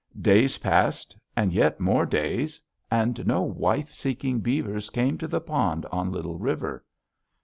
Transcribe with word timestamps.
"Days 0.19 0.57
passed; 0.57 1.15
and 1.35 1.53
yet 1.53 1.79
more 1.79 2.07
days, 2.07 2.59
and 2.89 3.23
no 3.27 3.43
wife 3.43 3.93
seeking 3.93 4.39
beavers 4.39 4.89
came 4.89 5.15
to 5.19 5.27
the 5.27 5.39
pond 5.39 5.85
on 5.91 6.11
Little 6.11 6.39
River. 6.39 6.83